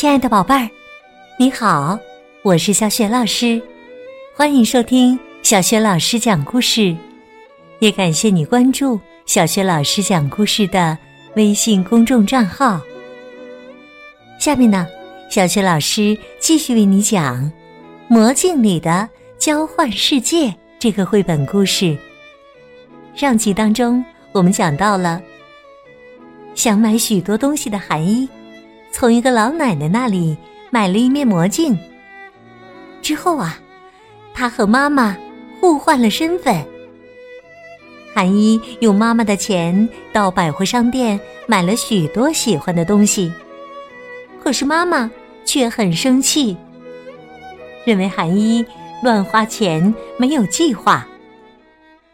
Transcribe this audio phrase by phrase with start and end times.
[0.00, 0.66] 亲爱的宝贝儿，
[1.38, 1.98] 你好，
[2.42, 3.60] 我是小雪老师，
[4.34, 6.96] 欢迎收听小雪老师讲故事，
[7.80, 10.96] 也感谢你关注小雪老师讲故事的
[11.36, 12.80] 微信公众账号。
[14.38, 14.86] 下面呢，
[15.28, 17.44] 小雪老师继续为你讲
[18.08, 20.46] 《魔镜里的交换世界》
[20.78, 21.94] 这个绘本故事。
[23.14, 25.20] 上集当中，我们讲到了
[26.54, 28.26] 想买许多东西的含义。
[28.92, 30.36] 从一个老奶奶那里
[30.70, 31.78] 买了一面魔镜。
[33.00, 33.58] 之后啊，
[34.34, 35.16] 他和妈妈
[35.60, 36.64] 互换了身份。
[38.14, 43.32] 韩一用妈妈的钱到百货商店买了许多喜欢的东西，
[44.42, 45.10] 可是妈妈
[45.44, 46.56] 却很生气，
[47.84, 48.64] 认为韩一
[49.02, 51.06] 乱花钱没有计划。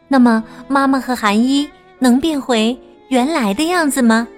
[0.06, 4.28] 那么，妈妈和韩一能变回原来的样子吗？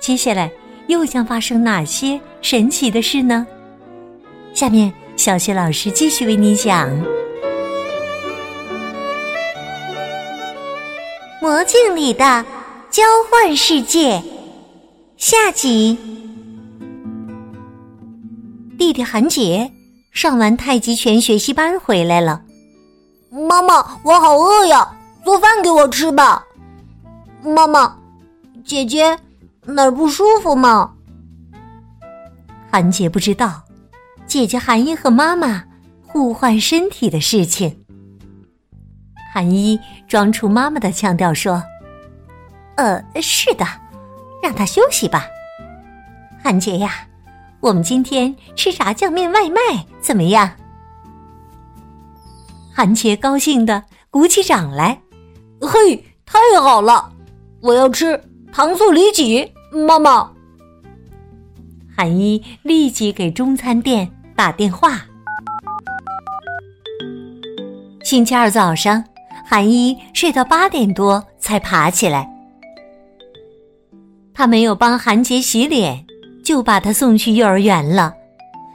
[0.00, 0.50] 接下来。
[0.92, 3.46] 又将发生哪些神奇的事呢？
[4.52, 6.90] 下面，小雪老师继续为你讲
[11.40, 12.44] 《魔镜里的
[12.90, 14.18] 交换世界》
[15.16, 15.98] 下集。
[18.78, 19.72] 弟弟韩杰
[20.12, 22.42] 上完太极拳学习班回来了，
[23.30, 26.44] 妈妈，我好饿呀，做饭给我吃吧。
[27.42, 27.96] 妈妈，
[28.62, 29.18] 姐姐。
[29.64, 30.94] 哪儿不舒服吗？
[32.70, 33.62] 韩杰不知道，
[34.26, 35.62] 姐姐韩一和妈妈
[36.04, 37.84] 互换身体的事情。
[39.32, 41.62] 韩一装出妈妈的腔调说
[42.74, 43.64] ：“呃，是的，
[44.42, 45.26] 让他休息吧。”
[46.42, 47.06] 韩杰呀，
[47.60, 50.50] 我们今天吃炸酱面外卖怎么样？
[52.74, 55.00] 韩杰高兴的鼓起掌来
[55.62, 57.12] ：“嘿，太好了！
[57.60, 58.20] 我要吃。”
[58.54, 60.30] 糖醋里脊，妈妈。
[61.96, 65.00] 韩一立即给中餐店打电话。
[68.04, 69.02] 星期二早上，
[69.46, 72.28] 韩一睡到八点多才爬起来。
[74.34, 76.04] 他没有帮韩杰洗脸，
[76.44, 78.12] 就把他送去幼儿园了，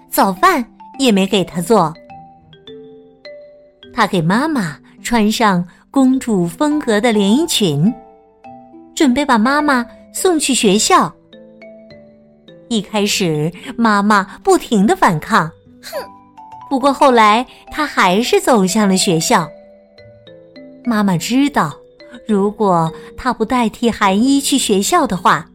[0.09, 0.65] 早饭
[0.97, 1.93] 也没给他做。
[3.93, 7.93] 他给妈妈穿上公主风格的连衣裙。
[8.97, 11.13] 准备把妈妈送去学校。
[12.67, 15.51] 一开始，妈妈不停的反抗，
[15.83, 15.91] 哼！
[16.67, 19.47] 不过后来，她还是走向了学校。
[20.83, 21.71] 妈妈知道，
[22.27, 25.47] 如果她不代替韩一去学校的话，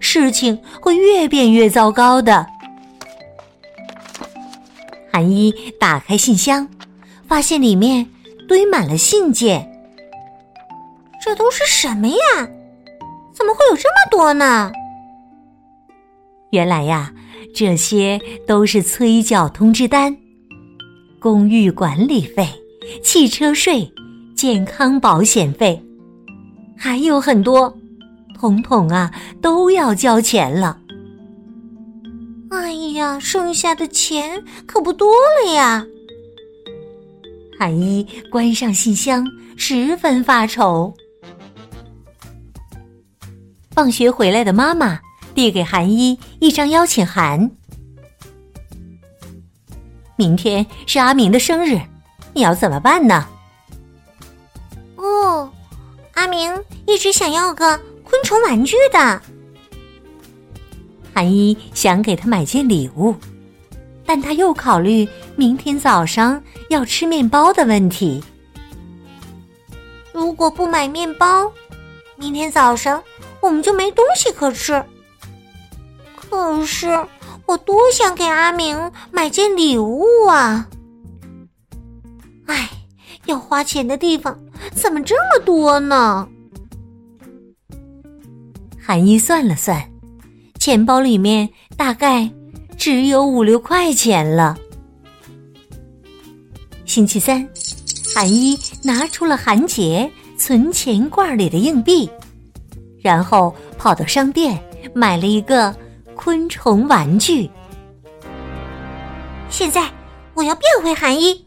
[0.00, 2.46] 事情会越变越糟糕的。
[5.12, 6.66] 韩一打开信箱，
[7.28, 8.08] 发现里面
[8.48, 9.70] 堆满了信件。
[11.22, 12.48] 这都是什么呀？
[13.36, 14.72] 怎么会有这么多呢？
[16.50, 17.12] 原来呀，
[17.54, 20.16] 这些都是催缴通知单、
[21.20, 22.48] 公寓管理费、
[23.02, 23.92] 汽车税、
[24.34, 25.82] 健康保险费，
[26.78, 27.76] 还有很多，
[28.38, 30.78] 统统啊都要交钱了。
[32.50, 35.12] 哎呀，剩下的钱可不多
[35.44, 35.84] 了呀！
[37.58, 39.26] 韩一关上信箱，
[39.56, 40.94] 十分发愁。
[43.76, 44.98] 放学回来的妈妈
[45.34, 47.50] 递给韩一一张邀请函。
[50.16, 51.78] 明天是阿明的生日，
[52.32, 53.28] 你要怎么办呢？
[54.96, 55.52] 哦，
[56.14, 56.50] 阿明
[56.86, 59.20] 一直想要个昆虫玩具的。
[61.12, 63.14] 韩一想给他买件礼物，
[64.06, 68.24] 但他又考虑明天早上要吃面包的问题。
[70.14, 71.52] 如果不买面包，
[72.16, 73.02] 明天早上。
[73.46, 74.84] 我们就没东西可吃。
[76.14, 76.88] 可是
[77.46, 80.68] 我多想给阿明买件礼物啊！
[82.46, 82.68] 哎，
[83.26, 84.36] 要花钱的地方
[84.74, 86.28] 怎么这么多呢？
[88.84, 89.90] 韩一算了算，
[90.58, 92.28] 钱包里面大概
[92.76, 94.58] 只有五六块钱了。
[96.84, 97.48] 星期三，
[98.14, 102.10] 韩一拿出了韩杰存钱罐里的硬币。
[103.06, 104.60] 然后跑到商店
[104.92, 105.72] 买了一个
[106.16, 107.48] 昆虫玩具。
[109.48, 109.88] 现在
[110.34, 111.46] 我要变回韩一，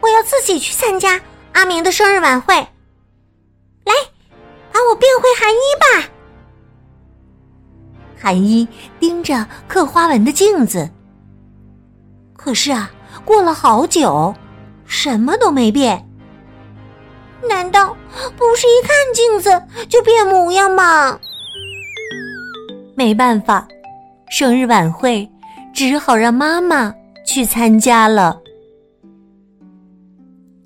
[0.00, 1.20] 我要自己去参加
[1.54, 2.54] 阿明的生日晚会。
[2.54, 3.92] 来，
[4.72, 6.08] 把我变回韩一吧！
[8.16, 8.68] 韩一
[9.00, 10.88] 盯着刻花纹的镜子，
[12.36, 12.88] 可是啊，
[13.24, 14.32] 过了好久，
[14.84, 16.05] 什么都没变。
[17.48, 17.96] 难道
[18.36, 21.18] 不是一看镜子就变模样吗？
[22.96, 23.66] 没办法，
[24.30, 25.28] 生日晚会
[25.74, 26.94] 只好让妈妈
[27.26, 28.40] 去参加了。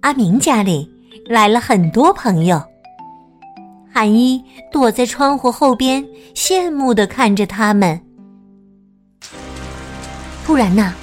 [0.00, 0.88] 阿明家里
[1.26, 2.62] 来了很多朋友，
[3.92, 4.42] 韩一
[4.72, 8.00] 躲在窗户后边，羡慕的看着他们。
[10.46, 10.94] 突然呐，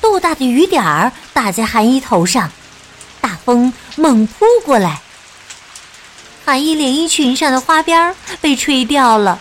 [0.00, 2.50] 豆大的雨点儿打在韩一头上，
[3.20, 5.00] 大风猛扑过来，
[6.46, 9.40] 韩一连衣裙上的花边被吹掉了，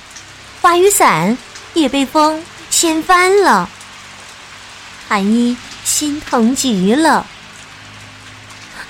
[0.59, 1.37] 花雨伞
[1.75, 3.69] 也被风掀翻了。
[5.07, 7.27] 韩一心疼极了。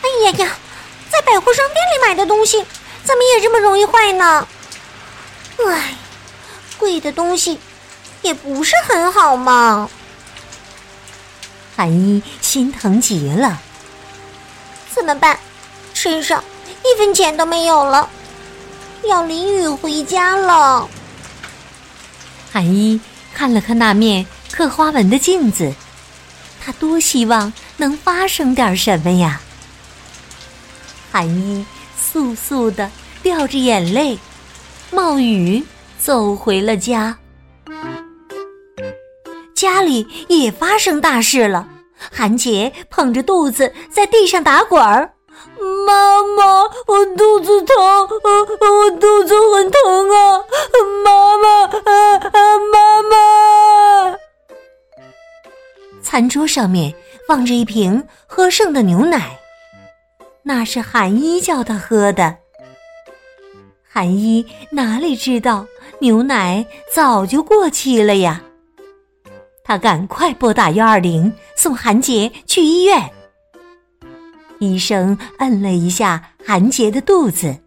[0.02, 0.52] 哎呀呀，
[1.10, 2.66] 在百货商店里买的东西，
[3.04, 4.48] 怎么也这么容易坏呢？
[5.68, 5.96] 唉，
[6.78, 7.60] 贵的东西
[8.22, 9.90] 也不是很好嘛。
[11.76, 13.60] 韩一心疼极了，
[14.90, 15.38] 怎么办？
[15.94, 16.42] 身上
[16.86, 18.08] 一分钱都没有了，
[19.10, 20.88] 要淋雨回家了。
[22.52, 23.00] 韩一
[23.34, 25.74] 看了看那面刻花纹的镜子，
[26.64, 29.42] 他多希望能发生点什么呀！
[31.12, 31.66] 韩一
[32.00, 32.90] 簌簌的
[33.24, 34.18] 掉着眼泪，
[34.92, 35.64] 冒雨
[35.98, 37.18] 走回了家。
[39.56, 41.68] 家里也发生大事了，
[42.12, 45.12] 韩杰捧着肚子在地上打滚儿。
[45.86, 50.42] 妈妈，我肚子疼，我肚子很疼啊！
[51.04, 51.68] 妈妈，
[52.72, 54.18] 妈妈！
[56.02, 56.94] 餐桌上面
[57.28, 59.38] 放着一瓶喝剩的牛奶。
[60.44, 62.38] 那是韩一叫他喝的。
[63.88, 65.66] 韩一哪里知道
[66.00, 68.42] 牛奶早就过期了呀？
[69.64, 73.12] 他赶快拨打幺二零，送韩杰去医院。
[74.66, 77.58] 医生摁了一下韩杰的肚子，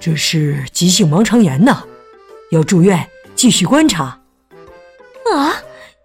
[0.00, 1.84] 这是急性盲肠炎呢，
[2.50, 4.20] 要住院继续观察。
[5.32, 5.54] 啊！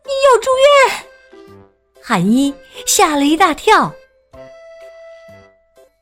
[0.06, 1.56] 要住院？
[2.02, 2.54] 韩一
[2.86, 3.94] 吓了一大跳。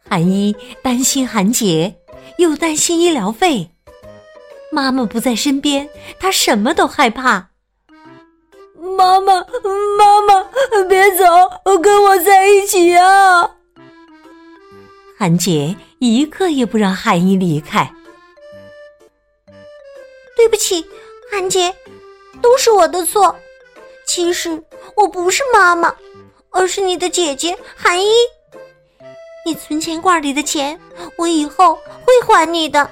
[0.09, 1.95] 韩一担心韩杰，
[2.38, 3.69] 又担心医疗费。
[4.71, 5.88] 妈妈不在身边，
[6.19, 7.50] 他什么都害怕。
[8.97, 9.35] 妈妈，
[9.97, 10.44] 妈妈，
[10.89, 11.23] 别走，
[11.81, 13.57] 跟我在一起啊！
[15.21, 17.94] 韩杰一刻也不让韩一离开。
[20.35, 20.83] 对不起，
[21.31, 21.75] 韩杰，
[22.41, 23.35] 都是我的错。
[24.07, 24.63] 其实
[24.95, 25.95] 我不是妈妈，
[26.50, 28.09] 而是你的姐姐韩一。
[29.45, 30.81] 你存钱罐里的钱，
[31.18, 32.89] 我以后会还你的。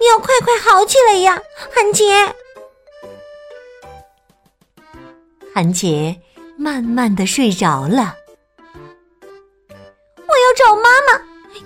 [0.00, 1.40] 你要快快好起来呀，
[1.72, 2.34] 韩杰。
[5.54, 6.20] 韩杰
[6.58, 8.16] 慢慢的睡着了。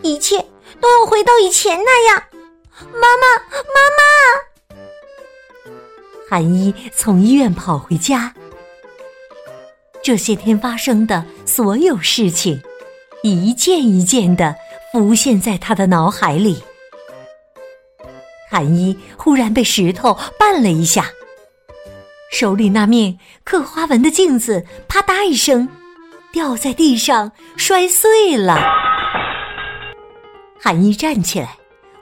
[0.07, 0.39] 一切
[0.81, 2.23] 都要回到以前那样。
[2.93, 3.27] 妈妈，
[3.75, 4.03] 妈妈！
[6.29, 8.35] 韩一从医院跑回家，
[10.03, 12.63] 这些天发生的所有事情。
[13.23, 14.55] 一件一件的
[14.93, 16.63] 浮现在他的脑海里。
[18.49, 21.11] 韩一忽然被石头绊了一下，
[22.31, 25.69] 手里那面刻花纹的镜子啪嗒一声
[26.31, 28.61] 掉在地上，摔碎了。
[30.67, 31.57] 韩一站起来，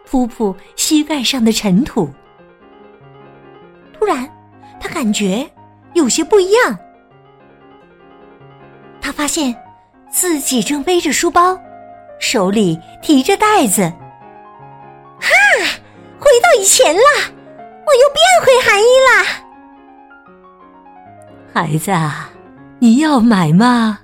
[0.06, 2.08] 扑扑膝盖上的尘土。
[3.92, 4.26] 突然，
[4.80, 5.46] 他感觉
[5.92, 6.78] 有些不一样。
[9.02, 9.54] 他发现。
[10.10, 11.58] 自己正背着书包，
[12.20, 13.82] 手里提着袋子。
[15.18, 15.28] 哈，
[16.20, 19.10] 回到以前了，我又变回韩一了！
[21.52, 22.30] 孩子啊，
[22.78, 23.98] 你要买吗？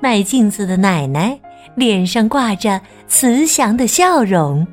[0.00, 1.36] 卖镜子的奶奶
[1.74, 4.66] 脸上挂着慈祥的笑容。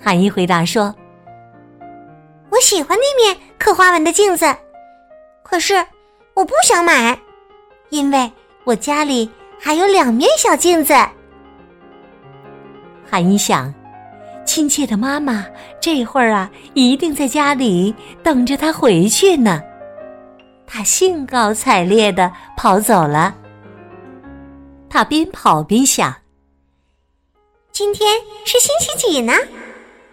[0.00, 0.94] 韩一回答说
[2.50, 4.46] ：“我喜欢那面刻花纹的镜子，
[5.42, 5.74] 可是
[6.34, 7.18] 我不想买。”
[7.90, 8.30] 因为
[8.64, 9.28] 我家里
[9.60, 10.94] 还有两面小镜子，
[13.10, 13.74] 韩一想，
[14.46, 15.44] 亲切的妈妈
[15.80, 17.92] 这会儿啊，一定在家里
[18.22, 19.60] 等着他回去呢。
[20.66, 23.34] 他兴高采烈的跑走了。
[24.90, 26.12] 他边跑边想：
[27.70, 29.32] 今天是星期几呢？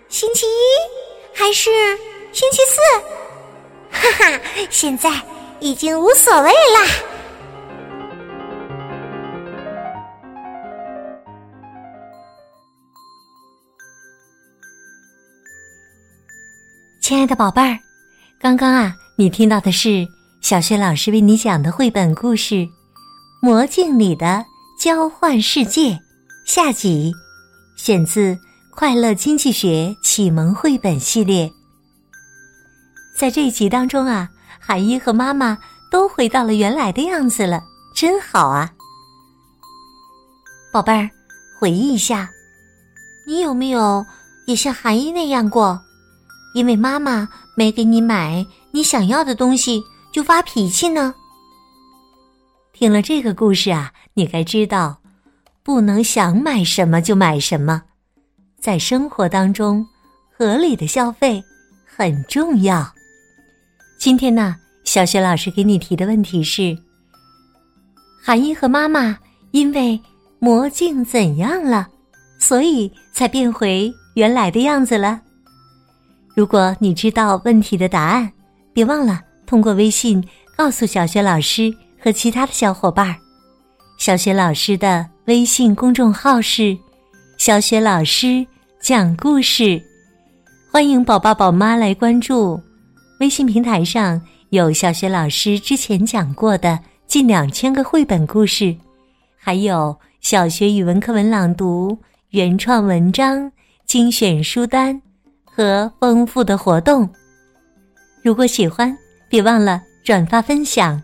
[0.07, 1.71] 星期一还是
[2.31, 2.79] 星期四？
[3.89, 5.09] 哈哈，现在
[5.59, 6.85] 已经无所谓啦。
[17.01, 17.79] 亲爱的宝贝儿，
[18.39, 20.05] 刚刚啊，你听到的是
[20.39, 22.55] 小雪老师为你讲的绘本故事
[23.41, 24.45] 《魔镜里的
[24.77, 25.89] 交换世界》
[26.45, 27.11] 下集，
[27.75, 28.35] 选自
[28.69, 31.47] 《快乐经济学启蒙绘本系列》。
[33.17, 34.29] 在这一集当中啊，
[34.59, 35.57] 韩一和妈妈
[35.89, 37.63] 都回到了原来的样子了，
[37.95, 38.71] 真好啊！
[40.71, 41.09] 宝贝儿，
[41.59, 42.29] 回忆一下，
[43.25, 44.05] 你有没有
[44.45, 45.81] 也像韩一那样过？
[46.53, 49.81] 因为妈妈没给你买你想要的东西
[50.13, 51.15] 就发脾气呢？
[52.79, 54.99] 听了这个故事啊，你该知道，
[55.63, 57.81] 不能想买什么就买什么，
[58.59, 59.83] 在生活当中，
[60.31, 61.43] 合理的消费
[61.83, 62.87] 很重要。
[63.97, 66.77] 今天呢，小雪老师给你提的问题是：
[68.23, 69.17] 韩一和妈妈
[69.49, 69.99] 因为
[70.37, 71.87] 魔镜怎样了，
[72.37, 75.19] 所以才变回原来的样子了？
[76.35, 78.31] 如果你知道问题的答案，
[78.71, 80.23] 别忘了通过微信
[80.55, 81.73] 告诉小雪老师
[82.07, 83.13] 和其他的小伙伴。
[83.97, 86.77] 小雪老师的微信公众号是
[87.37, 88.47] “小雪老师
[88.79, 89.83] 讲故事”，
[90.71, 92.57] 欢迎宝宝宝妈来关注。
[93.19, 94.21] 微信平台上
[94.51, 98.73] 有小学老师之前讲过的近两千个绘本故事，
[99.37, 101.97] 还有小学语文课文朗读、
[102.29, 103.51] 原创文章、
[103.85, 105.01] 精选书单
[105.43, 107.09] 和丰富的活动。
[108.23, 108.97] 如果喜欢，
[109.27, 111.03] 别忘了转发分享。